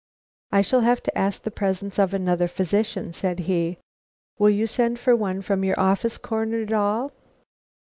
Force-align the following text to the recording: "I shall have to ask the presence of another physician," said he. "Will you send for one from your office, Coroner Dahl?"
"I 0.51 0.63
shall 0.63 0.79
have 0.81 1.03
to 1.03 1.15
ask 1.15 1.43
the 1.43 1.51
presence 1.51 1.99
of 1.99 2.11
another 2.11 2.47
physician," 2.47 3.11
said 3.13 3.41
he. 3.41 3.77
"Will 4.39 4.49
you 4.49 4.65
send 4.65 4.97
for 4.99 5.15
one 5.15 5.43
from 5.43 5.63
your 5.63 5.79
office, 5.79 6.17
Coroner 6.17 6.65
Dahl?" 6.65 7.11